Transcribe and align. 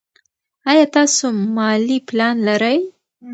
ایا 0.69 0.85
تاسو 0.95 1.25
مالي 1.55 1.97
پلان 2.07 2.35
لرئ. 2.47 2.77